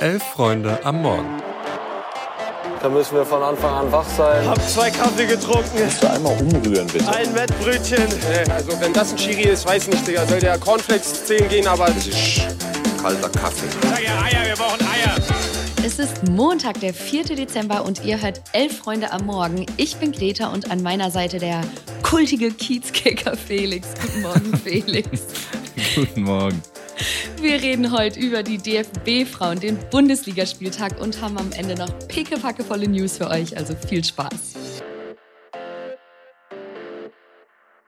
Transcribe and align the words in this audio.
Elf 0.00 0.22
Freunde 0.22 0.78
am 0.84 1.02
Morgen. 1.02 1.42
Da 2.82 2.88
müssen 2.88 3.16
wir 3.16 3.24
von 3.24 3.42
Anfang 3.42 3.72
an 3.72 3.92
wach 3.92 4.06
sein. 4.16 4.46
Hab 4.46 4.60
zwei 4.68 4.90
Kaffee 4.90 5.26
getrunken. 5.26 5.70
Kannst 5.78 6.02
du 6.02 6.10
einmal 6.10 6.36
umrühren, 6.38 6.86
bitte? 6.88 7.08
Ein 7.08 7.34
Wettbrötchen. 7.34 8.06
Also 8.50 8.78
wenn 8.80 8.92
das 8.92 9.12
ein 9.12 9.16
Chiri 9.16 9.48
ist, 9.48 9.66
weiß 9.66 9.88
nicht, 9.88 10.06
Digga. 10.06 10.26
Soll 10.26 10.40
der 10.40 10.58
Cornflakes 10.58 11.24
10 11.26 11.48
gehen, 11.48 11.66
aber... 11.66 11.86
Das 11.86 12.06
ist 12.06 12.42
kalter 13.00 13.28
Kaffee. 13.30 13.66
Sag 13.88 14.02
ja 14.02 14.22
Eier, 14.22 14.48
wir 14.48 14.56
brauchen 14.56 14.80
Eier. 14.86 15.16
Es 15.86 15.98
ist 15.98 16.28
Montag, 16.28 16.80
der 16.80 16.92
4. 16.92 17.24
Dezember 17.24 17.84
und 17.84 18.04
ihr 18.04 18.20
hört 18.20 18.42
Elf 18.52 18.78
Freunde 18.78 19.12
am 19.12 19.26
Morgen. 19.26 19.66
Ich 19.76 19.96
bin 19.96 20.12
Greta 20.12 20.48
und 20.48 20.70
an 20.70 20.82
meiner 20.82 21.10
Seite 21.10 21.38
der 21.38 21.62
kultige 22.02 22.50
Kiezkicker 22.50 23.36
Felix. 23.36 23.88
Guten 24.00 24.22
Morgen, 24.22 24.56
Felix. 24.62 25.08
Guten 25.94 26.22
Morgen. 26.22 26.62
Wir 27.44 27.60
reden 27.60 27.92
heute 27.92 28.18
über 28.20 28.42
die 28.42 28.56
DFB-Frauen, 28.56 29.60
den 29.60 29.78
Bundesligaspieltag 29.90 30.98
und 30.98 31.20
haben 31.20 31.36
am 31.36 31.52
Ende 31.52 31.74
noch 31.74 31.90
pickepackevolle 32.08 32.88
News 32.88 33.18
für 33.18 33.28
euch. 33.28 33.54
Also 33.54 33.74
viel 33.86 34.02
Spaß. 34.02 34.63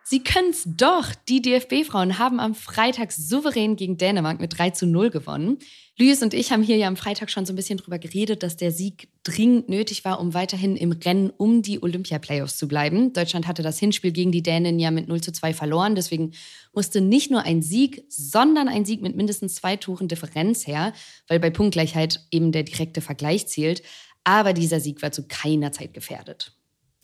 Sie 0.09 0.23
können's 0.23 0.63
doch. 0.65 1.17
Die 1.29 1.43
DFB-Frauen 1.43 2.21
haben 2.21 2.39
am 2.39 2.55
Freitag 2.55 3.11
souverän 3.11 3.75
gegen 3.75 3.97
Dänemark 3.99 4.39
mit 4.39 4.57
3 4.57 4.71
zu 4.71 4.87
0 4.87 5.11
gewonnen. 5.11 5.59
Luis 5.99 6.23
und 6.23 6.33
ich 6.33 6.53
haben 6.53 6.63
hier 6.63 6.77
ja 6.77 6.87
am 6.87 6.97
Freitag 6.97 7.29
schon 7.29 7.45
so 7.45 7.53
ein 7.53 7.57
bisschen 7.57 7.79
drüber 7.79 7.99
geredet, 7.99 8.45
dass 8.45 8.57
der 8.57 8.71
Sieg 8.71 9.09
dringend 9.25 9.69
nötig 9.69 10.05
war, 10.05 10.21
um 10.21 10.33
weiterhin 10.33 10.77
im 10.77 10.93
Rennen 10.93 11.31
um 11.31 11.61
die 11.61 11.83
Olympia-Playoffs 11.83 12.57
zu 12.57 12.69
bleiben. 12.69 13.15
Deutschland 13.15 13.49
hatte 13.49 13.65
das 13.65 13.81
Hinspiel 13.81 14.13
gegen 14.13 14.31
die 14.31 14.45
Dänen 14.45 14.79
ja 14.79 14.93
mit 14.93 15.09
0 15.09 15.23
zu 15.23 15.33
2 15.33 15.53
verloren. 15.53 15.97
Deswegen 15.97 16.35
musste 16.73 17.01
nicht 17.01 17.33
nur 17.33 17.43
ein 17.43 17.61
Sieg, 17.61 18.05
sondern 18.09 18.69
ein 18.69 18.85
Sieg 18.85 19.03
mit 19.03 19.17
mindestens 19.17 19.57
zwei 19.57 19.75
Toren 19.75 20.07
Differenz 20.07 20.69
her, 20.69 20.93
weil 21.27 21.41
bei 21.41 21.51
Punktgleichheit 21.51 22.25
eben 22.31 22.53
der 22.53 22.63
direkte 22.63 23.01
Vergleich 23.01 23.49
zählt. 23.49 23.83
Aber 24.23 24.53
dieser 24.53 24.79
Sieg 24.79 25.03
war 25.03 25.11
zu 25.11 25.27
keiner 25.27 25.73
Zeit 25.73 25.95
gefährdet. 25.95 26.56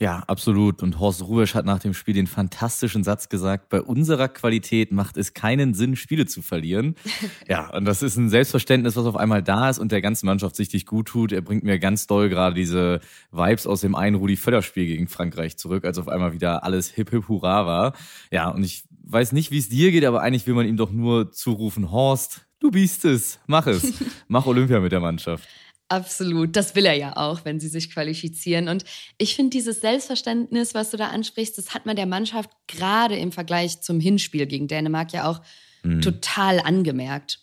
Ja, 0.02 0.24
absolut. 0.26 0.82
Und 0.82 0.98
Horst 0.98 1.22
Rubesch 1.22 1.54
hat 1.54 1.64
nach 1.64 1.78
dem 1.78 1.94
Spiel 1.94 2.12
den 2.12 2.26
fantastischen 2.26 3.04
Satz 3.04 3.28
gesagt, 3.28 3.68
bei 3.68 3.80
unserer 3.80 4.26
Qualität 4.26 4.90
macht 4.90 5.16
es 5.16 5.32
keinen 5.32 5.74
Sinn, 5.74 5.94
Spiele 5.94 6.26
zu 6.26 6.42
verlieren. 6.42 6.96
ja, 7.48 7.72
und 7.72 7.84
das 7.84 8.02
ist 8.02 8.16
ein 8.16 8.28
Selbstverständnis, 8.28 8.96
was 8.96 9.06
auf 9.06 9.14
einmal 9.14 9.44
da 9.44 9.70
ist 9.70 9.78
und 9.78 9.92
der 9.92 10.02
ganzen 10.02 10.26
Mannschaft 10.26 10.58
richtig 10.58 10.86
gut 10.86 11.06
tut. 11.06 11.30
Er 11.30 11.40
bringt 11.40 11.62
mir 11.62 11.78
ganz 11.78 12.08
doll 12.08 12.28
gerade 12.30 12.56
diese 12.56 12.98
Vibes 13.30 13.64
aus 13.64 13.82
dem 13.82 13.94
einen 13.94 14.16
Rudi 14.16 14.34
Völler-Spiel 14.34 14.86
gegen 14.86 15.06
Frankreich 15.06 15.56
zurück, 15.56 15.84
als 15.84 15.98
auf 15.98 16.08
einmal 16.08 16.32
wieder 16.32 16.64
alles 16.64 16.88
hip 16.88 17.10
hip 17.10 17.28
hurra 17.28 17.64
war. 17.66 17.92
Ja, 18.32 18.48
und 18.48 18.64
ich 18.64 18.82
weiß 19.04 19.30
nicht, 19.30 19.52
wie 19.52 19.58
es 19.58 19.68
dir 19.68 19.92
geht, 19.92 20.04
aber 20.04 20.20
eigentlich 20.20 20.48
will 20.48 20.54
man 20.54 20.66
ihm 20.66 20.76
doch 20.76 20.90
nur 20.90 21.30
zurufen, 21.30 21.92
Horst, 21.92 22.44
du 22.58 22.72
bist 22.72 23.04
es, 23.04 23.38
mach 23.46 23.68
es. 23.68 23.92
Mach 24.26 24.46
Olympia 24.46 24.80
mit 24.80 24.90
der 24.90 24.98
Mannschaft. 24.98 25.46
Absolut. 25.92 26.56
Das 26.56 26.74
will 26.74 26.86
er 26.86 26.94
ja 26.94 27.18
auch, 27.18 27.44
wenn 27.44 27.60
sie 27.60 27.68
sich 27.68 27.92
qualifizieren. 27.92 28.68
Und 28.68 28.84
ich 29.18 29.36
finde 29.36 29.50
dieses 29.50 29.82
Selbstverständnis, 29.82 30.72
was 30.72 30.90
du 30.90 30.96
da 30.96 31.08
ansprichst, 31.08 31.58
das 31.58 31.74
hat 31.74 31.84
man 31.84 31.96
der 31.96 32.06
Mannschaft 32.06 32.48
gerade 32.66 33.14
im 33.16 33.30
Vergleich 33.30 33.82
zum 33.82 34.00
Hinspiel 34.00 34.46
gegen 34.46 34.68
Dänemark 34.68 35.12
ja 35.12 35.28
auch 35.28 35.42
mhm. 35.82 36.00
total 36.00 36.60
angemerkt. 36.60 37.40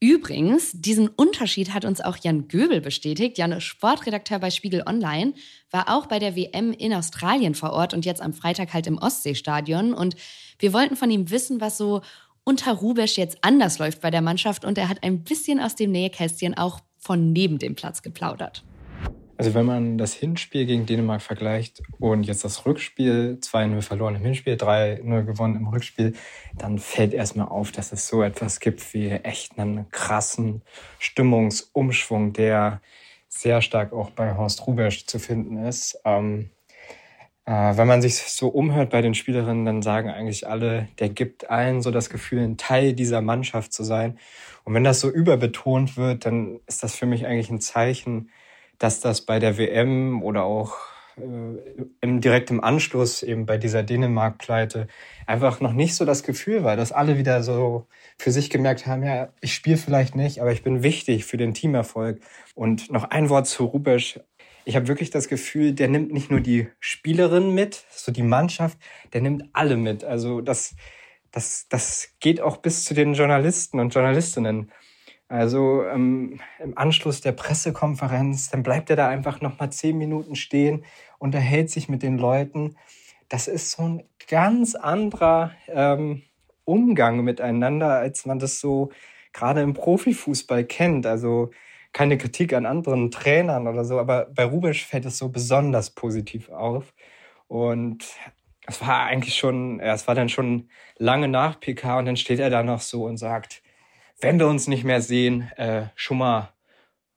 Übrigens, 0.00 0.70
diesen 0.72 1.08
Unterschied 1.08 1.74
hat 1.74 1.84
uns 1.84 2.00
auch 2.00 2.16
Jan 2.16 2.48
Göbel 2.48 2.80
bestätigt. 2.80 3.36
Jan, 3.36 3.60
Sportredakteur 3.60 4.38
bei 4.38 4.50
Spiegel 4.50 4.82
Online, 4.86 5.34
war 5.70 5.94
auch 5.94 6.06
bei 6.06 6.18
der 6.18 6.34
WM 6.34 6.72
in 6.72 6.94
Australien 6.94 7.54
vor 7.54 7.72
Ort 7.72 7.92
und 7.92 8.06
jetzt 8.06 8.22
am 8.22 8.32
Freitag 8.32 8.72
halt 8.72 8.86
im 8.86 8.96
Ostseestadion. 8.96 9.92
Und 9.92 10.16
wir 10.58 10.72
wollten 10.72 10.96
von 10.96 11.10
ihm 11.10 11.28
wissen, 11.28 11.60
was 11.60 11.76
so 11.76 12.00
unter 12.42 12.72
Rubesch 12.72 13.18
jetzt 13.18 13.36
anders 13.42 13.78
läuft 13.78 14.00
bei 14.00 14.10
der 14.10 14.22
Mannschaft. 14.22 14.64
Und 14.64 14.78
er 14.78 14.88
hat 14.88 15.02
ein 15.02 15.24
bisschen 15.24 15.60
aus 15.60 15.74
dem 15.74 15.92
Nähkästchen 15.92 16.56
auch 16.56 16.80
von 17.06 17.32
neben 17.32 17.58
dem 17.58 17.76
Platz 17.76 18.02
geplaudert. 18.02 18.64
Also 19.38 19.54
wenn 19.54 19.66
man 19.66 19.96
das 19.96 20.12
Hinspiel 20.12 20.66
gegen 20.66 20.86
Dänemark 20.86 21.22
vergleicht 21.22 21.82
und 22.00 22.24
jetzt 22.24 22.44
das 22.44 22.66
Rückspiel, 22.66 23.38
2-0 23.40 23.82
verloren 23.82 24.16
im 24.16 24.22
Hinspiel, 24.22 24.54
3-0 24.54 25.22
gewonnen 25.24 25.56
im 25.56 25.68
Rückspiel, 25.68 26.14
dann 26.56 26.78
fällt 26.78 27.14
erstmal 27.14 27.46
auf, 27.48 27.70
dass 27.70 27.92
es 27.92 28.08
so 28.08 28.22
etwas 28.22 28.58
gibt 28.60 28.92
wie 28.92 29.10
echt 29.10 29.58
einen 29.58 29.88
krassen 29.90 30.62
Stimmungsumschwung, 30.98 32.32
der 32.32 32.80
sehr 33.28 33.62
stark 33.62 33.92
auch 33.92 34.10
bei 34.10 34.34
Horst 34.36 34.66
Rubesch 34.66 35.06
zu 35.06 35.18
finden 35.18 35.58
ist. 35.58 36.00
Ähm, 36.04 36.50
äh, 36.50 36.55
wenn 37.46 37.86
man 37.86 38.02
sich 38.02 38.16
so 38.16 38.48
umhört 38.48 38.90
bei 38.90 39.02
den 39.02 39.14
Spielerinnen, 39.14 39.64
dann 39.64 39.82
sagen 39.82 40.10
eigentlich 40.10 40.48
alle, 40.48 40.88
der 40.98 41.08
gibt 41.08 41.48
allen 41.48 41.80
so 41.80 41.92
das 41.92 42.10
Gefühl, 42.10 42.40
ein 42.40 42.56
Teil 42.56 42.92
dieser 42.92 43.22
Mannschaft 43.22 43.72
zu 43.72 43.84
sein. 43.84 44.18
Und 44.64 44.74
wenn 44.74 44.82
das 44.82 45.00
so 45.00 45.08
überbetont 45.08 45.96
wird, 45.96 46.26
dann 46.26 46.58
ist 46.66 46.82
das 46.82 46.96
für 46.96 47.06
mich 47.06 47.24
eigentlich 47.24 47.50
ein 47.50 47.60
Zeichen, 47.60 48.30
dass 48.78 49.00
das 49.00 49.20
bei 49.20 49.38
der 49.38 49.58
WM 49.58 50.22
oder 50.24 50.42
auch 50.42 50.76
äh, 51.18 51.84
im 52.00 52.20
direkten 52.20 52.58
Anschluss 52.58 53.22
eben 53.22 53.46
bei 53.46 53.58
dieser 53.58 53.84
Dänemark-Pleite 53.84 54.88
einfach 55.26 55.60
noch 55.60 55.72
nicht 55.72 55.94
so 55.94 56.04
das 56.04 56.24
Gefühl 56.24 56.64
war, 56.64 56.76
dass 56.76 56.90
alle 56.90 57.16
wieder 57.16 57.44
so 57.44 57.86
für 58.18 58.32
sich 58.32 58.50
gemerkt 58.50 58.86
haben, 58.86 59.04
ja, 59.04 59.28
ich 59.40 59.54
spiele 59.54 59.76
vielleicht 59.76 60.16
nicht, 60.16 60.40
aber 60.40 60.50
ich 60.50 60.64
bin 60.64 60.82
wichtig 60.82 61.24
für 61.24 61.36
den 61.36 61.54
Teamerfolg. 61.54 62.20
Und 62.56 62.90
noch 62.90 63.04
ein 63.04 63.28
Wort 63.28 63.46
zu 63.46 63.64
Rubesch 63.66 64.18
ich 64.66 64.74
habe 64.74 64.88
wirklich 64.88 65.10
das 65.10 65.28
Gefühl, 65.28 65.72
der 65.72 65.86
nimmt 65.86 66.12
nicht 66.12 66.28
nur 66.28 66.40
die 66.40 66.66
Spielerin 66.80 67.54
mit, 67.54 67.86
so 67.88 68.10
die 68.10 68.24
Mannschaft, 68.24 68.76
der 69.12 69.20
nimmt 69.20 69.44
alle 69.52 69.76
mit. 69.76 70.02
Also 70.02 70.40
das, 70.40 70.74
das, 71.30 71.68
das 71.68 72.08
geht 72.18 72.40
auch 72.40 72.56
bis 72.56 72.84
zu 72.84 72.92
den 72.92 73.14
Journalisten 73.14 73.78
und 73.78 73.94
Journalistinnen. 73.94 74.72
Also 75.28 75.84
ähm, 75.84 76.40
im 76.58 76.76
Anschluss 76.76 77.20
der 77.20 77.30
Pressekonferenz, 77.30 78.50
dann 78.50 78.64
bleibt 78.64 78.90
er 78.90 78.96
da 78.96 79.08
einfach 79.08 79.40
noch 79.40 79.60
mal 79.60 79.70
zehn 79.70 79.98
Minuten 79.98 80.34
stehen, 80.34 80.84
unterhält 81.18 81.70
sich 81.70 81.88
mit 81.88 82.02
den 82.02 82.18
Leuten. 82.18 82.74
Das 83.28 83.46
ist 83.46 83.70
so 83.70 83.84
ein 83.84 84.02
ganz 84.28 84.74
anderer 84.74 85.52
ähm, 85.68 86.22
Umgang 86.64 87.22
miteinander, 87.22 87.98
als 87.98 88.26
man 88.26 88.40
das 88.40 88.58
so 88.58 88.90
gerade 89.32 89.62
im 89.62 89.74
Profifußball 89.74 90.64
kennt. 90.64 91.06
Also 91.06 91.50
keine 91.96 92.18
Kritik 92.18 92.52
an 92.52 92.66
anderen 92.66 93.10
Trainern 93.10 93.66
oder 93.66 93.82
so, 93.86 93.98
aber 93.98 94.26
bei 94.26 94.44
Rubisch 94.44 94.84
fällt 94.84 95.06
es 95.06 95.16
so 95.16 95.30
besonders 95.30 95.88
positiv 95.88 96.50
auf. 96.50 96.92
Und 97.48 98.04
es 98.66 98.82
war 98.82 99.04
eigentlich 99.04 99.36
schon, 99.36 99.78
ja, 99.78 99.94
es 99.94 100.06
war 100.06 100.14
dann 100.14 100.28
schon 100.28 100.68
lange 100.98 101.26
nach 101.26 101.58
PK 101.58 101.98
und 101.98 102.04
dann 102.04 102.18
steht 102.18 102.38
er 102.38 102.50
da 102.50 102.62
noch 102.62 102.82
so 102.82 103.06
und 103.06 103.16
sagt, 103.16 103.62
wenn 104.20 104.38
wir 104.38 104.46
uns 104.46 104.68
nicht 104.68 104.84
mehr 104.84 105.00
sehen, 105.00 105.50
äh, 105.56 105.86
schon 105.94 106.18
mal 106.18 106.52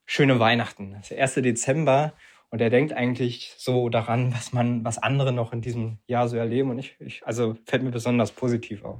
schöne 0.06 0.40
Weihnachten. 0.40 0.92
Das 0.92 1.02
ist 1.02 1.10
der 1.10 1.22
1. 1.24 1.34
Dezember 1.34 2.14
und 2.48 2.62
er 2.62 2.70
denkt 2.70 2.94
eigentlich 2.94 3.52
so 3.58 3.90
daran, 3.90 4.32
was 4.32 4.54
man, 4.54 4.82
was 4.82 4.96
andere 4.96 5.30
noch 5.30 5.52
in 5.52 5.60
diesem 5.60 5.98
Jahr 6.06 6.26
so 6.26 6.38
erleben 6.38 6.70
und 6.70 6.78
ich, 6.78 6.96
ich 7.00 7.26
also 7.26 7.54
fällt 7.66 7.82
mir 7.82 7.90
besonders 7.90 8.32
positiv 8.32 8.82
auf. 8.82 8.98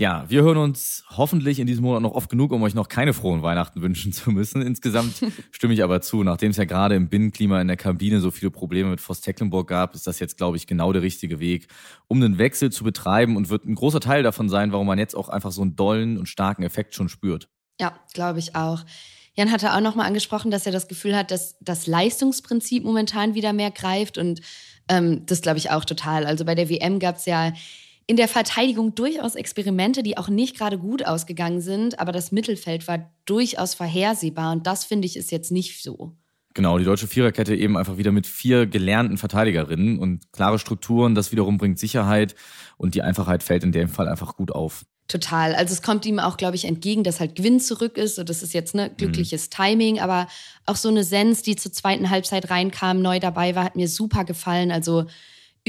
Ja, 0.00 0.24
wir 0.28 0.42
hören 0.42 0.58
uns 0.58 1.02
hoffentlich 1.16 1.58
in 1.58 1.66
diesem 1.66 1.82
Monat 1.82 2.02
noch 2.02 2.12
oft 2.12 2.30
genug, 2.30 2.52
um 2.52 2.62
euch 2.62 2.72
noch 2.72 2.88
keine 2.88 3.12
frohen 3.12 3.42
Weihnachten 3.42 3.82
wünschen 3.82 4.12
zu 4.12 4.30
müssen. 4.30 4.62
Insgesamt 4.62 5.14
stimme 5.50 5.74
ich 5.74 5.82
aber 5.82 6.00
zu. 6.00 6.22
Nachdem 6.22 6.52
es 6.52 6.56
ja 6.56 6.66
gerade 6.66 6.94
im 6.94 7.08
Binnenklima 7.08 7.60
in 7.60 7.66
der 7.66 7.76
Kabine 7.76 8.20
so 8.20 8.30
viele 8.30 8.52
Probleme 8.52 8.90
mit 8.90 9.00
Voss 9.00 9.22
Tecklenburg 9.22 9.66
gab, 9.66 9.96
ist 9.96 10.06
das 10.06 10.20
jetzt, 10.20 10.36
glaube 10.36 10.56
ich, 10.56 10.68
genau 10.68 10.92
der 10.92 11.02
richtige 11.02 11.40
Weg, 11.40 11.66
um 12.06 12.20
den 12.20 12.38
Wechsel 12.38 12.70
zu 12.70 12.84
betreiben 12.84 13.36
und 13.36 13.50
wird 13.50 13.64
ein 13.64 13.74
großer 13.74 13.98
Teil 13.98 14.22
davon 14.22 14.48
sein, 14.48 14.70
warum 14.70 14.86
man 14.86 15.00
jetzt 15.00 15.16
auch 15.16 15.28
einfach 15.28 15.50
so 15.50 15.62
einen 15.62 15.74
dollen 15.74 16.16
und 16.16 16.26
starken 16.28 16.62
Effekt 16.62 16.94
schon 16.94 17.08
spürt. 17.08 17.48
Ja, 17.80 17.98
glaube 18.14 18.38
ich 18.38 18.54
auch. 18.54 18.84
Jan 19.34 19.50
hatte 19.50 19.74
auch 19.74 19.80
nochmal 19.80 20.06
angesprochen, 20.06 20.52
dass 20.52 20.64
er 20.64 20.70
das 20.70 20.86
Gefühl 20.86 21.16
hat, 21.16 21.32
dass 21.32 21.58
das 21.58 21.88
Leistungsprinzip 21.88 22.84
momentan 22.84 23.34
wieder 23.34 23.52
mehr 23.52 23.72
greift 23.72 24.16
und 24.16 24.42
ähm, 24.88 25.26
das 25.26 25.42
glaube 25.42 25.58
ich 25.58 25.72
auch 25.72 25.84
total. 25.84 26.24
Also 26.24 26.44
bei 26.44 26.54
der 26.54 26.68
WM 26.68 27.00
gab 27.00 27.16
es 27.16 27.26
ja 27.26 27.52
in 28.08 28.16
der 28.16 28.26
Verteidigung 28.26 28.94
durchaus 28.94 29.34
Experimente, 29.34 30.02
die 30.02 30.16
auch 30.16 30.28
nicht 30.28 30.56
gerade 30.56 30.78
gut 30.78 31.06
ausgegangen 31.06 31.60
sind, 31.60 32.00
aber 32.00 32.10
das 32.10 32.32
Mittelfeld 32.32 32.88
war 32.88 33.12
durchaus 33.26 33.74
vorhersehbar 33.74 34.52
und 34.52 34.66
das 34.66 34.84
finde 34.84 35.06
ich 35.06 35.16
ist 35.16 35.30
jetzt 35.30 35.52
nicht 35.52 35.82
so. 35.82 36.16
Genau, 36.54 36.78
die 36.78 36.84
deutsche 36.84 37.06
Viererkette 37.06 37.54
eben 37.54 37.76
einfach 37.76 37.98
wieder 37.98 38.10
mit 38.10 38.26
vier 38.26 38.66
gelernten 38.66 39.18
Verteidigerinnen 39.18 39.98
und 39.98 40.32
klare 40.32 40.58
Strukturen, 40.58 41.14
das 41.14 41.32
wiederum 41.32 41.58
bringt 41.58 41.78
Sicherheit 41.78 42.34
und 42.78 42.94
die 42.94 43.02
Einfachheit 43.02 43.42
fällt 43.42 43.62
in 43.62 43.72
dem 43.72 43.90
Fall 43.90 44.08
einfach 44.08 44.36
gut 44.36 44.52
auf. 44.52 44.86
Total. 45.06 45.54
Also 45.54 45.72
es 45.74 45.82
kommt 45.82 46.04
ihm 46.06 46.18
auch, 46.18 46.38
glaube 46.38 46.56
ich, 46.56 46.64
entgegen, 46.64 47.04
dass 47.04 47.20
halt 47.20 47.34
Gewinn 47.34 47.60
zurück 47.60 47.96
ist. 47.96 48.18
Und 48.18 48.28
das 48.28 48.42
ist 48.42 48.52
jetzt 48.52 48.74
ne 48.74 48.90
glückliches 48.94 49.46
mhm. 49.46 49.50
Timing, 49.50 50.00
aber 50.00 50.28
auch 50.66 50.76
so 50.76 50.88
eine 50.88 51.04
Sens, 51.04 51.42
die 51.42 51.56
zur 51.56 51.72
zweiten 51.72 52.10
Halbzeit 52.10 52.50
reinkam, 52.50 53.00
neu 53.00 53.18
dabei 53.20 53.54
war, 53.54 53.64
hat 53.64 53.76
mir 53.76 53.88
super 53.88 54.24
gefallen. 54.24 54.70
Also 54.70 55.06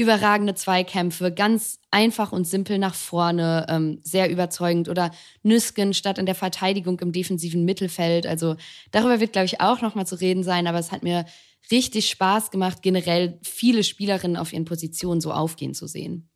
überragende 0.00 0.54
Zweikämpfe, 0.54 1.32
ganz 1.32 1.78
einfach 1.90 2.32
und 2.32 2.46
simpel 2.46 2.78
nach 2.78 2.94
vorne, 2.94 3.66
ähm, 3.68 4.00
sehr 4.02 4.30
überzeugend. 4.30 4.88
Oder 4.88 5.10
Nüsken 5.42 5.94
statt 5.94 6.18
in 6.18 6.26
der 6.26 6.34
Verteidigung 6.34 6.98
im 7.00 7.12
defensiven 7.12 7.64
Mittelfeld. 7.64 8.26
Also 8.26 8.56
darüber 8.90 9.20
wird, 9.20 9.32
glaube 9.32 9.46
ich, 9.46 9.60
auch 9.60 9.82
nochmal 9.82 10.06
zu 10.06 10.20
reden 10.20 10.42
sein. 10.42 10.66
Aber 10.66 10.78
es 10.78 10.92
hat 10.92 11.02
mir 11.02 11.26
richtig 11.70 12.08
Spaß 12.08 12.50
gemacht, 12.50 12.82
generell 12.82 13.38
viele 13.42 13.84
Spielerinnen 13.84 14.36
auf 14.36 14.52
ihren 14.52 14.64
Positionen 14.64 15.20
so 15.20 15.32
aufgehen 15.32 15.74
zu 15.74 15.86
sehen. 15.86 16.28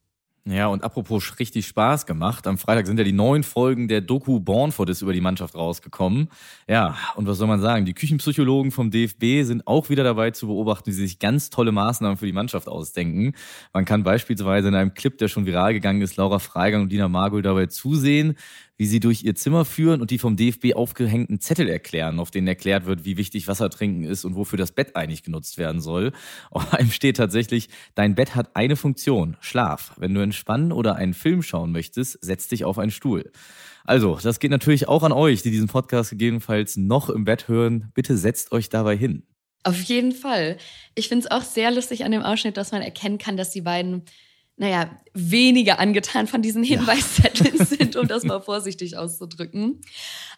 Ja, 0.47 0.67
und 0.67 0.85
apropos 0.85 1.39
richtig 1.39 1.67
Spaß 1.67 2.05
gemacht. 2.05 2.47
Am 2.47 2.59
Freitag 2.59 2.87
sind 2.87 2.99
ja 2.99 3.05
die 3.05 3.13
neuen 3.13 3.45
Folgen 3.45 3.89
der 3.89 4.03
Doku 4.03 4.41
Born 4.41 4.73
for 4.73 4.85
This 4.85 5.01
über 5.01 5.15
die 5.15 5.23
Mannschaft 5.23 5.55
rausgekommen. 5.55 6.29
Ja, 6.69 6.99
und 7.17 7.27
was 7.27 7.39
soll 7.39 7.49
man 7.49 7.63
sagen? 7.63 7.87
Die 7.87 7.95
Küchenpsychologen 7.95 8.71
vom 8.71 8.91
DFB 8.91 9.43
sind 9.47 9.67
auch 9.67 9.89
wieder 9.89 10.05
dabei 10.05 10.33
zu 10.33 10.49
beobachten, 10.49 10.89
wie 10.89 10.93
sie 10.93 11.07
sich 11.07 11.19
ganz 11.19 11.49
tolle 11.49 11.73
Maßnahmen 11.73 12.19
für 12.19 12.27
die 12.27 12.35
Mannschaft 12.35 12.69
ausdenken. 12.69 13.33
Man 13.73 13.87
kann 13.87 14.03
beispielsweise 14.03 14.69
in 14.69 14.75
einem 14.75 14.93
Clip, 14.93 15.17
der 15.17 15.29
schon 15.29 15.47
viral 15.47 15.73
gegangen 15.73 16.03
ist, 16.03 16.17
Laura 16.17 16.39
Freigang 16.39 16.83
und 16.83 16.93
Dina 16.93 17.09
Margul 17.09 17.41
dabei 17.41 17.65
zusehen, 17.65 18.37
wie 18.77 18.87
sie 18.87 19.01
durch 19.01 19.23
ihr 19.23 19.35
Zimmer 19.35 19.65
führen 19.65 20.01
und 20.01 20.11
die 20.11 20.19
vom 20.19 20.37
DFB 20.37 20.75
aufgehängten 20.75 21.41
Zettel 21.41 21.69
erklären, 21.69 22.19
auf 22.19 22.31
denen 22.31 22.49
erklärt 22.49 22.87
wird, 22.87 23.05
wie 23.05 23.17
wichtig 23.17 23.47
Wasser 23.47 23.71
trinken 23.71 24.05
ist 24.05 24.25
und 24.25 24.35
wofür 24.35 24.57
das 24.57 24.73
Bett 24.73 24.97
eigentlich 24.97 25.23
genutzt 25.23 25.59
werden 25.59 25.81
soll. 25.81 26.13
Auf 26.51 26.73
einem 26.73 26.91
steht 26.91 27.17
tatsächlich, 27.17 27.69
dein 27.95 28.15
Bett 28.15 28.35
hat 28.35 28.57
eine 28.57 28.77
Funktion, 28.77 29.37
Schlaf. 29.41 29.95
Wenn 29.99 30.15
du 30.15 30.21
entspannen 30.21 30.73
oder 30.73 30.97
einen 30.97 31.15
Film 31.15 31.43
schauen 31.43 31.73
möchtest, 31.73 32.19
setz 32.25 32.49
dich 32.49 32.65
auf 32.65 32.79
einen 32.79 32.91
Stuhl. 32.91 33.31
Also, 33.85 34.19
das 34.23 34.41
geht 34.41 34.51
natürlich 34.51 34.89
auch 34.89 35.03
an 35.03 35.13
euch, 35.13 35.43
die 35.43 35.51
diesen 35.51 35.69
Podcast 35.69 36.11
gegebenenfalls 36.11 36.77
noch 36.77 37.11
im 37.11 37.25
Bett 37.25 37.49
hören. 37.49 37.91
Bitte 37.95 38.17
setzt 38.17 38.53
euch 38.53 38.71
dabei 38.71 38.97
hin. 38.97 39.25
Auf 39.63 39.81
jeden 39.83 40.13
Fall. 40.13 40.59
Ich 40.95 41.09
finde 41.09 41.27
es 41.27 41.31
auch 41.31 41.43
sehr 41.43 41.71
lustig 41.71 42.05
an 42.05 42.13
dem 42.13 42.23
Ausschnitt, 42.23 42.57
dass 42.57 42.73
man 42.73 42.83
erkennen 42.83 43.19
kann, 43.19 43.37
dass 43.37 43.51
die 43.51 43.63
beiden 43.63 44.03
naja, 44.57 44.89
weniger 45.15 45.81
angetan 45.81 46.27
von 46.27 46.41
diesen 46.43 46.63
Hinweiszetteln 46.63 47.57
ja. 47.57 47.65
sind, 47.65 47.97
um 47.97 48.07
das 48.07 48.23
mal 48.25 48.41
vorsichtig 48.41 48.97
auszudrücken. 48.97 49.81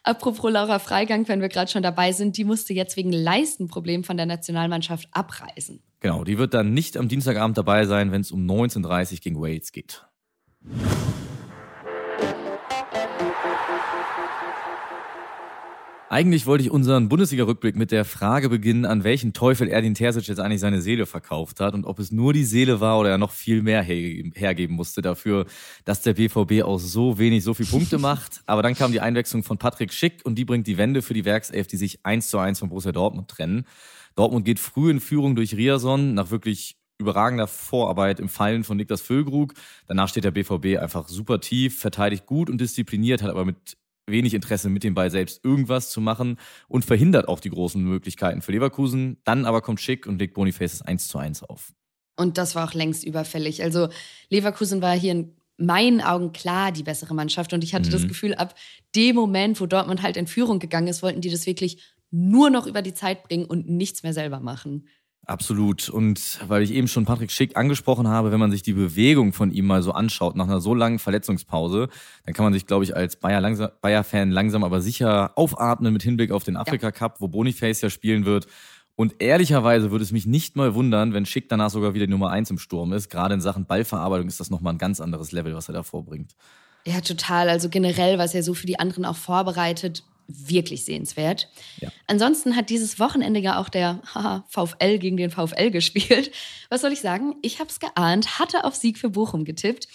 Apropos 0.03 0.51
Laura 0.51 0.79
Freigang, 0.79 1.29
wenn 1.29 1.41
wir 1.41 1.49
gerade 1.49 1.71
schon 1.71 1.83
dabei 1.83 2.13
sind, 2.13 2.37
die 2.37 2.45
musste 2.45 2.73
jetzt 2.73 2.97
wegen 2.97 3.13
Leistenproblemen 3.13 4.05
von 4.05 4.17
der 4.17 4.27
Nationalmannschaft 4.27 5.09
abreisen. 5.13 5.83
Genau, 6.01 6.25
die 6.25 6.39
wird 6.39 6.55
dann 6.55 6.73
nicht 6.73 6.97
am 6.97 7.09
Dienstagabend 7.09 7.59
dabei 7.59 7.85
sein, 7.85 8.13
wenn 8.13 8.21
es 8.21 8.31
um 8.31 8.47
19.30 8.47 9.13
Uhr 9.13 9.19
gegen 9.19 9.41
Wales 9.41 9.73
geht. 9.73 10.07
Eigentlich 16.17 16.47
wollte 16.47 16.65
ich 16.65 16.71
unseren 16.71 17.11
Bundesliga-Rückblick 17.11 17.77
mit 17.77 17.91
der 17.93 18.07
Frage 18.07 18.49
beginnen, 18.49 18.87
an 18.87 19.05
welchen 19.05 19.35
Teufel 19.35 19.69
Erdin 19.69 19.93
Terzic 19.93 20.27
jetzt 20.29 20.39
eigentlich 20.39 20.63
seine 20.63 20.81
Seele 20.81 21.05
verkauft 21.05 21.61
hat 21.61 21.75
und 21.75 21.85
ob 21.85 21.99
es 21.99 22.11
nur 22.11 22.33
die 22.33 22.47
Seele 22.47 22.81
war 22.81 22.99
oder 22.99 23.11
er 23.11 23.19
noch 23.19 23.33
viel 23.33 23.61
mehr 23.61 23.83
hergeben 23.83 24.77
musste 24.77 25.03
dafür, 25.03 25.45
dass 25.85 26.01
der 26.01 26.15
BVB 26.15 26.63
aus 26.63 26.91
so 26.91 27.19
wenig 27.19 27.45
so 27.45 27.53
viele 27.53 27.69
Punkte 27.69 27.99
macht. 27.99 28.41
Aber 28.47 28.63
dann 28.63 28.75
kam 28.75 28.93
die 28.93 29.03
Einwechslung 29.03 29.43
von 29.43 29.59
Patrick 29.59 29.93
Schick 29.93 30.23
und 30.25 30.37
die 30.37 30.47
bringt 30.47 30.67
die 30.67 30.79
Wende 30.79 31.03
für 31.03 31.13
die 31.13 31.27
Werkself, 31.27 31.67
die 31.67 31.77
sich 31.77 32.07
eins 32.07 32.31
zu 32.31 32.39
eins 32.39 32.61
von 32.61 32.71
Borussia 32.71 32.93
Dortmund 32.93 33.29
trennen. 33.29 33.67
Dortmund 34.15 34.47
geht 34.47 34.59
früh 34.59 34.91
in 34.91 35.01
Führung 35.01 35.37
durch 35.37 35.55
Riason 35.55 36.15
nach 36.15 36.31
wirklich 36.31 36.79
überragender 36.97 37.47
Vorarbeit 37.47 38.21
im 38.21 38.31
Fallen 38.31 38.65
von 38.65 38.79
Niklas 38.79 39.03
Füllkrug. 39.03 39.53
Danach 39.87 40.09
steht 40.09 40.25
der 40.25 40.31
BVB 40.31 40.81
einfach 40.81 41.09
super 41.09 41.43
tief, 41.43 41.79
verteidigt 41.79 42.25
gut 42.25 42.49
und 42.49 42.59
diszipliniert, 42.59 43.23
hat 43.23 43.29
aber 43.29 43.45
mit 43.45 43.77
wenig 44.07 44.35
Interesse, 44.35 44.69
mit 44.69 44.85
dem 44.85 44.95
Ball 44.95 45.11
selbst 45.11 45.45
irgendwas 45.45 45.91
zu 45.91 46.01
machen 46.01 46.39
und 46.69 46.85
verhindert 46.85 47.29
auch 47.29 47.41
die 47.41 47.51
großen 47.51 47.83
Möglichkeiten 47.83 48.43
für 48.43 48.53
Leverkusen. 48.53 49.19
Dann 49.25 49.45
aber 49.45 49.63
kommt 49.63 49.81
Schick 49.81 50.07
und 50.07 50.19
legt 50.19 50.35
Boniface 50.35 50.79
das 50.79 50.83
1 50.83 51.09
zu 51.09 51.19
1 51.19 51.43
auf. 51.43 51.73
Und 52.17 52.39
das 52.39 52.55
war 52.55 52.69
auch 52.69 52.75
längst 52.75 53.05
überfällig. 53.05 53.63
Also 53.63 53.89
Leverkusen 54.31 54.81
war 54.81 54.97
hier 54.97 55.13
in 55.13 55.37
meinen 55.59 56.01
Augen 56.01 56.33
klar 56.33 56.73
die 56.73 56.83
bessere 56.83 57.15
Mannschaft. 57.15 57.53
Und 57.53 57.65
ich 57.65 57.75
hatte 57.75 57.89
mhm. 57.89 57.93
das 57.93 58.09
Gefühl, 58.09 58.35
ab 58.35 58.55
dem 58.95 59.17
Moment, 59.17 59.61
wo 59.61 59.67
Dortmund 59.67 60.03
halt 60.03 60.17
in 60.17 60.27
Führung 60.27 60.59
gegangen 60.59 60.89
ist, 60.89 61.03
wollten 61.03 61.21
die 61.21 61.31
das 61.31 61.47
wirklich 61.47 61.83
nur 62.11 62.51
noch 62.51 62.67
über 62.67 62.83
die 62.83 62.95
Zeit 62.95 63.25
bringen 63.25 63.45
und 63.45 63.69
nichts 63.69 64.03
mehr 64.03 64.13
selber 64.13 64.41
machen. 64.41 64.87
Absolut. 65.27 65.89
Und 65.89 66.39
weil 66.47 66.63
ich 66.63 66.73
eben 66.73 66.87
schon 66.87 67.05
Patrick 67.05 67.33
Schick 67.33 67.57
angesprochen 67.57 68.07
habe, 68.07 68.31
wenn 68.31 68.39
man 68.39 68.53
sich 68.53 68.63
die 68.63 68.73
Bewegung 68.73 69.33
von 69.33 69.51
ihm 69.51 69.67
mal 69.67 69.83
so 69.83 69.91
anschaut, 69.91 70.37
nach 70.37 70.45
einer 70.45 70.61
so 70.61 70.73
langen 70.73 71.01
Verletzungspause, 71.01 71.89
dann 72.25 72.35
kann 72.35 72.45
man 72.45 72.53
sich, 72.53 72.67
glaube 72.67 72.85
ich, 72.85 72.95
als 72.95 73.17
Bayer-Fan 73.17 73.43
langsam, 73.43 73.71
Bayer 73.81 74.05
langsam 74.27 74.63
aber 74.63 74.81
sicher 74.81 75.33
aufatmen 75.37 75.93
mit 75.93 76.05
Hinblick 76.05 76.31
auf 76.31 76.45
den 76.45 76.57
Afrika-Cup, 76.57 77.21
wo 77.21 77.27
Boniface 77.27 77.81
ja 77.81 77.91
spielen 77.91 78.25
wird. 78.25 78.47
Und 78.95 79.17
ehrlicherweise 79.19 79.91
würde 79.91 80.05
es 80.05 80.13
mich 80.13 80.27
nicht 80.27 80.55
mal 80.55 80.75
wundern, 80.75 81.13
wenn 81.13 81.27
Schick 81.27 81.49
danach 81.49 81.71
sogar 81.71 81.93
wieder 81.93 82.07
die 82.07 82.13
Nummer 82.13 82.31
eins 82.31 82.51
im 82.51 82.59
Sturm 82.59 82.93
ist. 82.93 83.11
Gerade 83.11 83.35
in 83.35 83.41
Sachen 83.41 83.67
Ballverarbeitung 83.67 84.29
ist 84.29 84.39
das 84.39 84.51
nochmal 84.51 84.75
ein 84.75 84.79
ganz 84.79 85.01
anderes 85.01 85.33
Level, 85.33 85.57
was 85.57 85.69
er 85.69 85.75
da 85.75 85.83
vorbringt. 85.83 86.37
Ja, 86.87 87.01
total. 87.01 87.49
Also 87.49 87.69
generell, 87.69 88.17
was 88.19 88.33
er 88.33 88.45
so 88.45 88.55
für 88.55 88.67
die 88.67 88.79
anderen 88.79 89.05
auch 89.05 89.17
vorbereitet, 89.17 90.05
wirklich 90.29 90.85
sehenswert. 90.85 91.49
Ja. 91.81 91.91
Ansonsten 92.07 92.57
hat 92.57 92.71
dieses 92.71 92.99
Wochenende 92.99 93.41
ja 93.41 93.61
auch 93.61 93.69
der 93.69 94.01
haha, 94.15 94.45
VfL 94.49 94.99
gegen 94.99 95.17
den 95.17 95.31
VfL 95.31 95.71
gespielt. 95.71 96.31
Was 96.69 96.81
soll 96.81 96.93
ich 96.93 97.01
sagen? 97.01 97.37
Ich 97.43 97.61
habe 97.61 97.71
es 97.71 97.81
geahnt, 97.81 98.39
hatte 98.39 98.65
auf 98.65 98.75
Sieg 98.75 98.99
für 98.99 99.11
Bochum 99.11 99.45
getippt. 99.45 99.89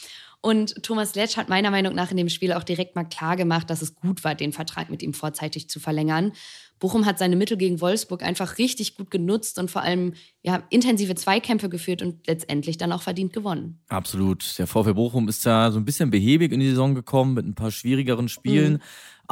Und 0.44 0.81
Thomas 0.83 1.13
Letsch 1.13 1.38
hat 1.38 1.50
meiner 1.50 1.69
Meinung 1.69 1.94
nach 1.94 2.10
in 2.10 2.18
dem 2.18 2.30
Spiel 2.30 2.51
auch 2.54 2.63
direkt 2.63 2.95
mal 2.95 3.04
klar 3.04 3.36
gemacht, 3.36 3.69
dass 3.69 3.83
es 3.83 3.94
gut 3.94 4.24
war, 4.24 4.33
den 4.33 4.54
Vertrag 4.54 4.89
mit 4.89 5.04
ihm 5.04 5.13
vorzeitig 5.13 5.69
zu 5.69 5.80
verlängern. 5.80 6.34
Bochum 6.80 7.06
hat 7.06 7.19
seine 7.19 7.36
Mittel 7.36 7.57
gegen 7.57 7.80
Wolfsburg 7.80 8.24
einfach 8.24 8.57
richtig 8.57 8.98
gut 8.98 9.12
genutzt 9.12 9.60
und 9.60 9.69
vor 9.69 9.84
allem 9.84 10.16
ja, 10.42 10.63
intensive 10.72 11.13
Zweikämpfe 11.13 11.69
geführt 11.69 12.01
und 12.01 12.25
letztendlich 12.25 12.80
dann 12.80 12.92
auch 12.92 13.04
verdient 13.04 13.34
gewonnen. 13.34 13.80
Absolut. 13.88 14.57
Der 14.57 14.66
VfL 14.66 14.95
Bochum 14.95 15.30
ist 15.30 15.45
da 15.45 15.72
so 15.72 15.80
ein 15.80 15.86
bisschen 15.86 16.10
behäbig 16.10 16.51
in 16.51 16.60
die 16.60 16.69
Saison 16.69 16.95
gekommen 16.95 17.36
mit 17.36 17.45
ein 17.45 17.54
paar 17.54 17.69
schwierigeren 17.69 18.27
Spielen. 18.27 18.74
Mhm 18.74 18.81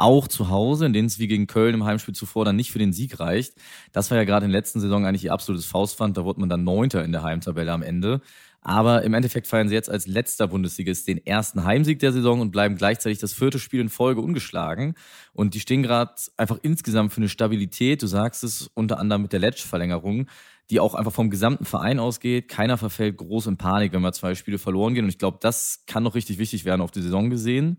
auch 0.00 0.26
zu 0.28 0.48
Hause, 0.48 0.86
in 0.86 0.92
denen 0.92 1.06
es 1.06 1.18
wie 1.18 1.28
gegen 1.28 1.46
Köln 1.46 1.74
im 1.74 1.84
Heimspiel 1.84 2.14
zuvor 2.14 2.44
dann 2.44 2.56
nicht 2.56 2.72
für 2.72 2.78
den 2.78 2.92
Sieg 2.92 3.20
reicht. 3.20 3.54
Das 3.92 4.10
war 4.10 4.18
ja 4.18 4.24
gerade 4.24 4.46
in 4.46 4.52
der 4.52 4.60
letzten 4.60 4.80
Saison 4.80 5.06
eigentlich 5.06 5.24
ihr 5.24 5.32
absolutes 5.32 5.66
Faustpfand. 5.66 6.16
Da 6.16 6.24
wurde 6.24 6.40
man 6.40 6.48
dann 6.48 6.64
Neunter 6.64 7.04
in 7.04 7.12
der 7.12 7.22
Heimtabelle 7.22 7.70
am 7.72 7.82
Ende. 7.82 8.20
Aber 8.62 9.02
im 9.02 9.14
Endeffekt 9.14 9.46
feiern 9.46 9.68
sie 9.68 9.74
jetzt 9.74 9.90
als 9.90 10.06
letzter 10.06 10.46
Bundesligist 10.48 11.08
den 11.08 11.24
ersten 11.24 11.64
Heimsieg 11.64 11.98
der 11.98 12.12
Saison 12.12 12.40
und 12.40 12.50
bleiben 12.50 12.76
gleichzeitig 12.76 13.18
das 13.18 13.32
vierte 13.32 13.58
Spiel 13.58 13.80
in 13.80 13.88
Folge 13.88 14.20
ungeschlagen. 14.20 14.94
Und 15.32 15.54
die 15.54 15.60
stehen 15.60 15.82
gerade 15.82 16.12
einfach 16.36 16.58
insgesamt 16.62 17.12
für 17.12 17.18
eine 17.18 17.28
Stabilität, 17.30 18.02
du 18.02 18.06
sagst 18.06 18.44
es, 18.44 18.70
unter 18.74 18.98
anderem 18.98 19.22
mit 19.22 19.32
der 19.32 19.40
Letsch-Verlängerung, 19.40 20.26
die 20.68 20.78
auch 20.78 20.94
einfach 20.94 21.12
vom 21.12 21.30
gesamten 21.30 21.64
Verein 21.64 21.98
ausgeht. 21.98 22.48
Keiner 22.48 22.76
verfällt 22.76 23.16
groß 23.16 23.46
in 23.46 23.56
Panik, 23.56 23.92
wenn 23.92 24.02
mal 24.02 24.12
zwei 24.12 24.34
Spiele 24.34 24.58
verloren 24.58 24.94
gehen. 24.94 25.04
Und 25.04 25.10
ich 25.10 25.18
glaube, 25.18 25.38
das 25.40 25.84
kann 25.86 26.02
noch 26.02 26.14
richtig 26.14 26.38
wichtig 26.38 26.66
werden 26.66 26.82
auf 26.82 26.90
die 26.90 27.02
Saison 27.02 27.30
gesehen. 27.30 27.78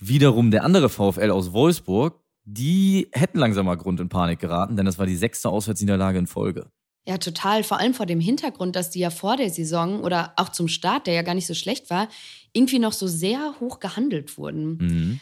Wiederum 0.00 0.50
der 0.50 0.64
andere 0.64 0.88
VfL 0.88 1.30
aus 1.30 1.52
Wolfsburg, 1.52 2.18
die 2.44 3.08
hätten 3.12 3.38
langsam 3.38 3.66
mal 3.66 3.76
Grund 3.76 4.00
in 4.00 4.08
Panik 4.08 4.40
geraten, 4.40 4.76
denn 4.76 4.86
das 4.86 4.98
war 4.98 5.06
die 5.06 5.16
sechste 5.16 5.50
Auswärtsniederlage 5.50 6.18
in 6.18 6.26
Folge. 6.26 6.70
Ja, 7.06 7.18
total. 7.18 7.64
Vor 7.64 7.78
allem 7.78 7.94
vor 7.94 8.06
dem 8.06 8.20
Hintergrund, 8.20 8.76
dass 8.76 8.90
die 8.90 9.00
ja 9.00 9.10
vor 9.10 9.36
der 9.36 9.50
Saison 9.50 10.02
oder 10.02 10.32
auch 10.36 10.50
zum 10.50 10.68
Start, 10.68 11.06
der 11.06 11.14
ja 11.14 11.22
gar 11.22 11.34
nicht 11.34 11.46
so 11.46 11.54
schlecht 11.54 11.90
war, 11.90 12.08
irgendwie 12.52 12.78
noch 12.78 12.92
so 12.92 13.06
sehr 13.06 13.54
hoch 13.60 13.78
gehandelt 13.78 14.36
wurden. 14.36 14.76
Mhm. 14.76 15.20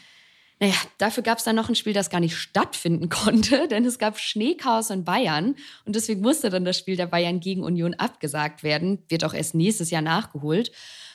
Naja, 0.61 0.75
dafür 0.97 1.23
gab 1.23 1.37
es 1.37 1.45
dann 1.45 1.55
noch 1.55 1.69
ein 1.69 1.75
Spiel, 1.75 1.93
das 1.93 2.09
gar 2.09 2.19
nicht 2.19 2.35
stattfinden 2.35 3.09
konnte, 3.09 3.67
denn 3.69 3.85
es 3.85 3.97
gab 3.97 4.19
Schneechaos 4.19 4.89
in 4.89 5.05
Bayern 5.05 5.55
und 5.85 5.95
deswegen 5.95 6.21
musste 6.21 6.49
dann 6.49 6.65
das 6.65 6.77
Spiel 6.77 6.97
der 6.97 7.07
Bayern 7.07 7.39
gegen 7.39 7.63
Union 7.63 7.93
abgesagt 7.93 8.63
werden. 8.63 8.99
Wird 9.07 9.23
auch 9.23 9.33
erst 9.33 9.55
nächstes 9.55 9.89
Jahr 9.89 10.01
nachgeholt. 10.01 10.71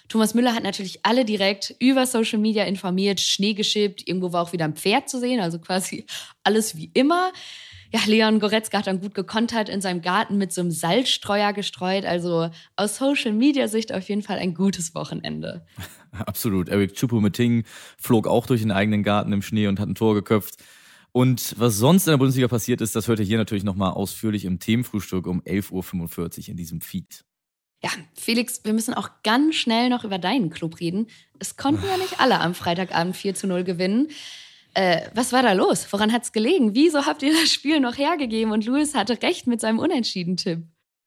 Thomas 0.08 0.34
Müller 0.34 0.54
hat 0.54 0.62
natürlich 0.62 1.00
alle 1.04 1.24
direkt 1.24 1.74
über 1.78 2.06
Social 2.06 2.38
Media 2.38 2.64
informiert, 2.64 3.20
Schnee 3.20 3.54
geschippt, 3.54 4.06
irgendwo 4.06 4.32
war 4.32 4.42
auch 4.42 4.52
wieder 4.52 4.66
ein 4.66 4.74
Pferd 4.74 5.08
zu 5.08 5.18
sehen, 5.18 5.40
also 5.40 5.58
quasi 5.58 6.06
alles 6.42 6.76
wie 6.76 6.90
immer. 6.94 7.32
Ja, 7.94 8.00
Leon 8.06 8.40
Goretzka 8.40 8.78
hat 8.78 8.88
dann 8.88 9.00
gut 9.00 9.14
gekontert 9.14 9.68
in 9.68 9.80
seinem 9.80 10.02
Garten 10.02 10.36
mit 10.36 10.52
so 10.52 10.60
einem 10.60 10.72
Salzstreuer 10.72 11.52
gestreut. 11.52 12.04
Also 12.04 12.50
aus 12.74 12.96
Social 12.96 13.32
Media 13.32 13.68
Sicht 13.68 13.92
auf 13.92 14.08
jeden 14.08 14.22
Fall 14.22 14.38
ein 14.38 14.54
gutes 14.54 14.96
Wochenende. 14.96 15.64
Absolut. 16.10 16.68
Eric 16.68 16.96
Choupo-Moting 16.96 17.62
flog 17.96 18.26
auch 18.26 18.46
durch 18.46 18.62
den 18.62 18.72
eigenen 18.72 19.04
Garten 19.04 19.32
im 19.32 19.42
Schnee 19.42 19.68
und 19.68 19.78
hat 19.78 19.88
ein 19.88 19.94
Tor 19.94 20.14
geköpft. 20.14 20.56
Und 21.12 21.54
was 21.56 21.76
sonst 21.76 22.08
in 22.08 22.10
der 22.10 22.18
Bundesliga 22.18 22.48
passiert 22.48 22.80
ist, 22.80 22.96
das 22.96 23.06
hört 23.06 23.20
ihr 23.20 23.24
hier 23.24 23.38
natürlich 23.38 23.62
nochmal 23.62 23.92
ausführlich 23.92 24.44
im 24.44 24.58
Themenfrühstück 24.58 25.28
um 25.28 25.40
11.45 25.42 26.40
Uhr 26.40 26.48
in 26.48 26.56
diesem 26.56 26.80
Feed. 26.80 27.24
Ja, 27.84 27.90
Felix, 28.14 28.64
wir 28.64 28.72
müssen 28.72 28.94
auch 28.94 29.10
ganz 29.24 29.56
schnell 29.56 29.90
noch 29.90 30.04
über 30.04 30.16
deinen 30.16 30.48
Club 30.48 30.80
reden. 30.80 31.06
Es 31.38 31.58
konnten 31.58 31.84
ja 31.86 31.98
nicht 31.98 32.18
alle 32.18 32.40
am 32.40 32.54
Freitagabend 32.54 33.14
4 33.14 33.34
zu 33.34 33.46
0 33.46 33.62
gewinnen. 33.62 34.08
Äh, 34.72 35.02
was 35.14 35.34
war 35.34 35.42
da 35.42 35.52
los? 35.52 35.86
Woran 35.90 36.10
hat 36.10 36.22
es 36.22 36.32
gelegen? 36.32 36.74
Wieso 36.74 37.04
habt 37.04 37.22
ihr 37.22 37.34
das 37.38 37.52
Spiel 37.52 37.80
noch 37.80 37.98
hergegeben 37.98 38.52
und 38.52 38.64
Louis 38.64 38.94
hatte 38.94 39.20
recht 39.20 39.46
mit 39.46 39.60
seinem 39.60 39.78
Unentschieden-Tipp? 39.80 40.62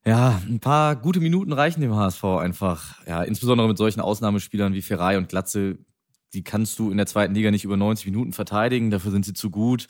Ja, 0.06 0.40
ein 0.48 0.60
paar 0.60 0.96
gute 0.96 1.20
Minuten 1.20 1.52
reichen 1.52 1.82
dem 1.82 1.96
HSV 1.96 2.24
einfach. 2.24 3.04
Ja, 3.08 3.24
insbesondere 3.24 3.68
mit 3.68 3.80
solchen 3.80 4.00
Ausnahmespielern 4.00 4.74
wie 4.74 4.84
Ferrari 4.84 5.18
und 5.18 5.30
Glatze. 5.30 5.80
Die 6.34 6.44
kannst 6.44 6.78
du 6.78 6.92
in 6.92 6.98
der 6.98 7.08
zweiten 7.08 7.34
Liga 7.34 7.50
nicht 7.50 7.66
über 7.66 7.76
90 7.76 8.06
Minuten 8.06 8.34
verteidigen. 8.34 8.92
Dafür 8.92 9.10
sind 9.10 9.26
sie 9.26 9.34
zu 9.34 9.50
gut. 9.50 9.88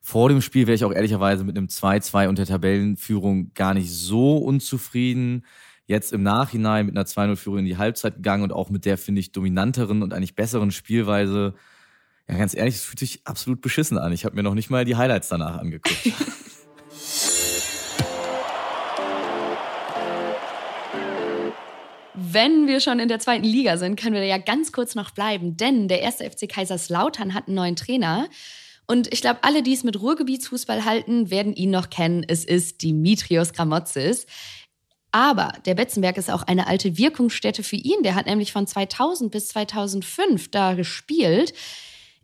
Vor 0.00 0.28
dem 0.28 0.42
Spiel 0.42 0.68
wäre 0.68 0.76
ich 0.76 0.84
auch 0.84 0.92
ehrlicherweise 0.92 1.42
mit 1.42 1.58
einem 1.58 1.66
2-2 1.66 2.28
und 2.28 2.38
der 2.38 2.46
Tabellenführung 2.46 3.52
gar 3.52 3.74
nicht 3.74 3.90
so 3.90 4.36
unzufrieden 4.36 5.44
jetzt 5.90 6.12
im 6.12 6.22
Nachhinein 6.22 6.86
mit 6.86 6.96
einer 6.96 7.04
2-0-Führung 7.04 7.58
in 7.58 7.64
die 7.64 7.76
Halbzeit 7.76 8.14
gegangen 8.14 8.44
und 8.44 8.52
auch 8.52 8.70
mit 8.70 8.84
der, 8.84 8.96
finde 8.96 9.20
ich, 9.20 9.32
dominanteren 9.32 10.02
und 10.02 10.14
eigentlich 10.14 10.36
besseren 10.36 10.70
Spielweise. 10.70 11.54
Ja, 12.28 12.36
ganz 12.36 12.54
ehrlich, 12.54 12.76
es 12.76 12.84
fühlt 12.84 13.00
sich 13.00 13.20
absolut 13.24 13.60
beschissen 13.60 13.98
an. 13.98 14.12
Ich 14.12 14.24
habe 14.24 14.36
mir 14.36 14.44
noch 14.44 14.54
nicht 14.54 14.70
mal 14.70 14.84
die 14.84 14.96
Highlights 14.96 15.28
danach 15.28 15.58
angeguckt. 15.58 15.96
wenn 22.32 22.68
wir 22.68 22.80
schon 22.80 23.00
in 23.00 23.08
der 23.08 23.18
zweiten 23.18 23.44
Liga 23.44 23.76
sind, 23.76 23.98
können 23.98 24.14
wir 24.14 24.24
ja 24.24 24.38
ganz 24.38 24.70
kurz 24.70 24.94
noch 24.94 25.10
bleiben, 25.10 25.56
denn 25.56 25.88
der 25.88 26.02
erste 26.02 26.30
FC 26.30 26.48
Kaiserslautern 26.48 27.34
hat 27.34 27.48
einen 27.48 27.56
neuen 27.56 27.76
Trainer. 27.76 28.28
Und 28.86 29.12
ich 29.12 29.20
glaube, 29.20 29.40
alle, 29.42 29.62
die 29.62 29.72
es 29.72 29.84
mit 29.84 30.00
Ruhrgebietsfußball 30.00 30.84
halten, 30.84 31.30
werden 31.30 31.52
ihn 31.54 31.70
noch 31.70 31.90
kennen. 31.90 32.24
Es 32.26 32.44
ist 32.44 32.82
Dimitrios 32.82 33.52
Gramotzis. 33.52 34.26
Aber 35.12 35.52
der 35.66 35.74
Betzenberg 35.74 36.16
ist 36.16 36.30
auch 36.30 36.42
eine 36.42 36.66
alte 36.66 36.96
Wirkungsstätte 36.96 37.62
für 37.62 37.76
ihn. 37.76 38.02
Der 38.02 38.14
hat 38.14 38.26
nämlich 38.26 38.52
von 38.52 38.66
2000 38.66 39.30
bis 39.30 39.48
2005 39.48 40.50
da 40.50 40.74
gespielt. 40.74 41.52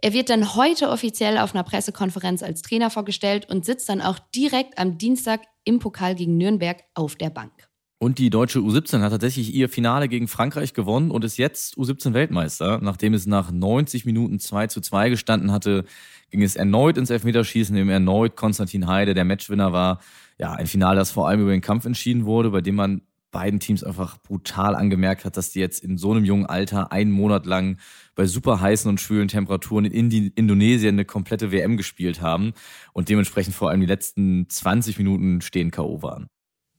Er 0.02 0.12
wird 0.12 0.30
dann 0.30 0.54
heute 0.54 0.90
offiziell 0.90 1.38
auf 1.38 1.54
einer 1.54 1.64
Pressekonferenz 1.64 2.42
als 2.42 2.62
Trainer 2.62 2.90
vorgestellt 2.90 3.48
und 3.50 3.64
sitzt 3.64 3.88
dann 3.88 4.02
auch 4.02 4.18
direkt 4.34 4.78
am 4.78 4.98
Dienstag 4.98 5.42
im 5.64 5.78
Pokal 5.78 6.14
gegen 6.14 6.36
Nürnberg 6.36 6.84
auf 6.94 7.16
der 7.16 7.30
Bank. 7.30 7.52
Und 7.98 8.18
die 8.18 8.28
deutsche 8.28 8.58
U17 8.58 9.00
hat 9.00 9.10
tatsächlich 9.10 9.54
ihr 9.54 9.70
Finale 9.70 10.08
gegen 10.08 10.28
Frankreich 10.28 10.74
gewonnen 10.74 11.10
und 11.10 11.24
ist 11.24 11.38
jetzt 11.38 11.78
U17-Weltmeister. 11.78 12.78
Nachdem 12.82 13.14
es 13.14 13.26
nach 13.26 13.50
90 13.50 14.04
Minuten 14.04 14.38
2 14.38 14.66
zu 14.66 14.82
2 14.82 15.08
gestanden 15.08 15.50
hatte, 15.50 15.86
ging 16.30 16.42
es 16.42 16.56
erneut 16.56 16.96
ins 16.98 17.10
Elfmeterschießen, 17.10 17.76
in 17.76 17.82
dem 17.82 17.90
erneut 17.90 18.36
Konstantin 18.36 18.86
Heide 18.86 19.14
der 19.14 19.24
Matchwinner 19.24 19.72
war. 19.72 20.00
Ja, 20.38 20.52
ein 20.52 20.66
Finale, 20.66 20.96
das 20.96 21.10
vor 21.10 21.28
allem 21.28 21.40
über 21.40 21.50
den 21.50 21.60
Kampf 21.60 21.84
entschieden 21.84 22.24
wurde, 22.24 22.50
bei 22.50 22.60
dem 22.60 22.74
man 22.74 23.02
beiden 23.30 23.60
Teams 23.60 23.84
einfach 23.84 24.16
brutal 24.22 24.74
angemerkt 24.74 25.24
hat, 25.24 25.36
dass 25.36 25.50
die 25.50 25.60
jetzt 25.60 25.84
in 25.84 25.98
so 25.98 26.12
einem 26.12 26.24
jungen 26.24 26.46
Alter 26.46 26.90
einen 26.90 27.10
Monat 27.10 27.44
lang 27.44 27.78
bei 28.14 28.24
super 28.24 28.60
heißen 28.60 28.88
und 28.88 29.00
schwülen 29.00 29.28
Temperaturen 29.28 29.84
in 29.84 30.10
Indonesien 30.10 30.94
eine 30.94 31.04
komplette 31.04 31.52
WM 31.52 31.76
gespielt 31.76 32.22
haben 32.22 32.54
und 32.94 33.08
dementsprechend 33.08 33.54
vor 33.54 33.68
allem 33.68 33.80
die 33.80 33.86
letzten 33.86 34.48
20 34.48 34.96
Minuten 34.96 35.42
stehen 35.42 35.70
K.O. 35.70 36.02
waren. 36.02 36.28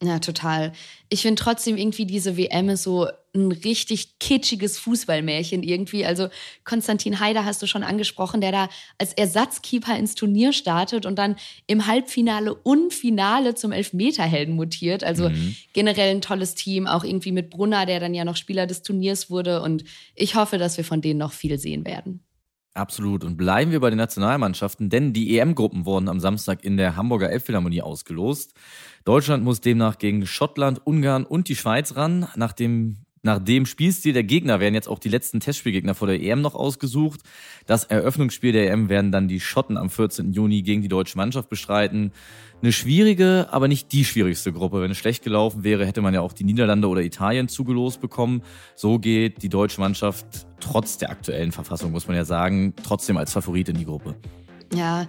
Ja, 0.04 0.20
total. 0.20 0.74
Ich 1.10 1.24
finde 1.24 1.42
trotzdem 1.42 1.76
irgendwie 1.76 2.06
diese 2.06 2.38
WM 2.38 2.70
ist 2.70 2.84
so 2.84 3.08
ein 3.34 3.52
richtig 3.52 4.20
kitschiges 4.20 4.78
Fußballmärchen 4.78 5.64
irgendwie. 5.64 6.06
Also 6.06 6.28
Konstantin 6.64 7.20
Heider 7.20 7.46
hast 7.46 7.62
du 7.62 7.68
schon 7.68 7.84
angesprochen, 7.84 8.42
der 8.42 8.52
da 8.52 8.70
als 9.00 9.14
Ersatzkeeper 9.14 9.98
ins 9.98 10.16
Turnier 10.16 10.54
startet 10.54 11.06
und 11.06 11.18
dann 11.18 11.36
im 11.66 11.88
Halbfinale 11.88 12.54
und 12.54 12.94
Finale 12.94 13.56
zum 13.56 13.72
Elfmeterhelden 13.72 14.56
mutiert. 14.56 15.04
Also 15.04 15.30
mhm. 15.30 15.56
generell 15.74 16.12
ein 16.12 16.22
tolles 16.22 16.54
Team, 16.54 16.86
auch 16.86 17.04
irgendwie 17.04 17.32
mit 17.32 17.50
Brunner, 17.50 17.86
der 17.86 18.00
dann 18.00 18.14
ja 18.14 18.26
noch 18.26 18.36
Spieler 18.36 18.68
des 18.68 18.84
Turniers 18.84 19.30
wurde. 19.30 19.62
Und 19.62 19.84
ich 20.14 20.36
hoffe, 20.36 20.58
dass 20.60 20.78
wir 20.78 20.84
von 20.84 21.02
denen 21.02 21.20
noch 21.20 21.34
viel 21.34 21.58
sehen 21.58 21.86
werden. 21.86 22.27
Absolut. 22.78 23.24
Und 23.24 23.38
bleiben 23.38 23.72
wir 23.72 23.80
bei 23.80 23.90
den 23.90 23.98
Nationalmannschaften, 23.98 24.90
denn 24.92 25.12
die 25.12 25.40
EM-Gruppen 25.40 25.86
wurden 25.86 26.08
am 26.08 26.20
Samstag 26.20 26.64
in 26.64 26.78
der 26.78 26.96
Hamburger 26.96 27.32
Elbphilharmonie 27.32 27.82
ausgelost. 27.82 28.54
Deutschland 29.04 29.44
muss 29.44 29.62
demnach 29.62 29.98
gegen 29.98 30.28
Schottland, 30.28 30.86
Ungarn 30.86 31.26
und 31.26 31.50
die 31.50 31.56
Schweiz 31.56 31.96
ran. 31.96 32.28
Nach 32.36 32.54
dem, 32.54 32.98
nach 33.28 33.40
dem 33.40 33.66
Spielstil 33.66 34.14
der 34.14 34.24
Gegner 34.24 34.60
werden 34.60 34.74
jetzt 34.74 34.88
auch 34.88 35.00
die 35.00 35.10
letzten 35.10 35.40
Testspielgegner 35.42 35.94
vor 35.94 36.08
der 36.08 36.22
EM 36.22 36.42
noch 36.42 36.56
ausgesucht. 36.56 37.20
Das 37.66 37.84
Eröffnungsspiel 37.84 38.54
der 38.54 38.72
EM 38.72 38.88
werden 38.88 39.12
dann 39.12 39.28
die 39.28 39.42
Schotten 39.42 39.78
am 39.78 39.90
14. 39.90 40.32
Juni 40.32 40.62
gegen 40.62 40.82
die 40.82 40.88
deutsche 40.88 41.18
Mannschaft 41.18 41.50
bestreiten. 41.50 42.14
Eine 42.62 42.72
schwierige, 42.72 43.48
aber 43.52 43.68
nicht 43.68 43.92
die 43.92 44.06
schwierigste 44.06 44.54
Gruppe. 44.54 44.82
Wenn 44.82 44.92
es 44.92 44.98
schlecht 44.98 45.24
gelaufen 45.24 45.66
wäre, 45.66 45.86
hätte 45.86 46.02
man 46.02 46.14
ja 46.14 46.22
auch 46.22 46.32
die 46.32 46.46
Niederlande 46.46 46.88
oder 46.88 47.02
Italien 47.02 47.50
zugelost 47.50 48.00
bekommen. 48.00 48.42
So 48.76 48.98
geht 48.98 49.44
die 49.44 49.50
deutsche 49.50 49.82
Mannschaft 49.82 50.48
trotz 50.62 50.98
der 50.98 51.12
aktuellen 51.12 51.52
Verfassung, 51.52 51.92
muss 51.92 52.08
man 52.08 52.16
ja 52.16 52.24
sagen, 52.24 52.74
trotzdem 52.82 53.18
als 53.18 53.34
Favorit 53.34 53.68
in 53.70 53.78
die 53.78 53.86
Gruppe. 53.86 54.16
Ja, 54.74 55.04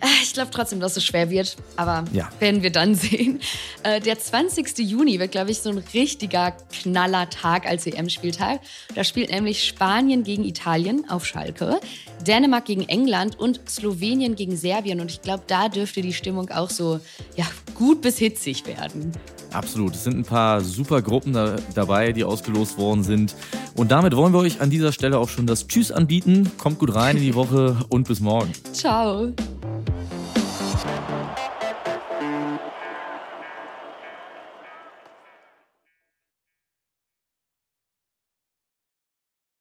äh, 0.00 0.06
ich 0.22 0.32
glaube 0.32 0.50
trotzdem, 0.52 0.80
dass 0.80 0.96
es 0.96 1.04
schwer 1.04 1.30
wird, 1.30 1.56
aber 1.76 2.04
ja. 2.12 2.28
werden 2.40 2.62
wir 2.62 2.70
dann 2.70 2.94
sehen. 2.94 3.40
Äh, 3.82 4.00
der 4.00 4.18
20. 4.18 4.78
Juni 4.78 5.18
wird, 5.18 5.32
glaube 5.32 5.50
ich, 5.50 5.58
so 5.60 5.70
ein 5.70 5.78
richtiger 5.94 6.52
Knallertag 6.82 7.66
als 7.66 7.86
EM-Spieltag. 7.86 8.60
Da 8.94 9.04
spielt 9.04 9.30
nämlich 9.30 9.64
Spanien 9.64 10.24
gegen 10.24 10.44
Italien 10.44 11.08
auf 11.08 11.26
Schalke, 11.26 11.80
Dänemark 12.26 12.66
gegen 12.66 12.88
England 12.88 13.38
und 13.38 13.60
Slowenien 13.68 14.36
gegen 14.36 14.56
Serbien. 14.56 15.00
Und 15.00 15.10
ich 15.10 15.22
glaube, 15.22 15.44
da 15.46 15.68
dürfte 15.68 16.02
die 16.02 16.12
Stimmung 16.12 16.50
auch 16.50 16.70
so 16.70 17.00
ja, 17.36 17.46
gut 17.74 18.02
bis 18.02 18.18
hitzig 18.18 18.66
werden. 18.66 19.12
Absolut. 19.52 19.94
Es 19.94 20.04
sind 20.04 20.18
ein 20.18 20.24
paar 20.24 20.60
super 20.60 21.00
Gruppen 21.00 21.32
da, 21.32 21.56
dabei, 21.74 22.12
die 22.12 22.24
ausgelost 22.24 22.76
worden 22.76 23.02
sind. 23.02 23.34
Und 23.76 23.90
damit 23.90 24.14
wollen 24.14 24.32
wir 24.32 24.40
euch 24.40 24.60
an 24.60 24.70
dieser 24.70 24.92
Stelle 24.92 25.18
auch 25.18 25.28
schon 25.28 25.46
das 25.46 25.66
Tschüss 25.66 25.90
anbieten. 25.90 26.50
Kommt 26.58 26.78
gut 26.78 26.94
rein 26.94 27.16
in 27.16 27.22
die 27.22 27.34
Woche 27.34 27.76
und 27.88 28.08
bis 28.08 28.20
morgen. 28.20 28.52
Ciao. 28.98 29.47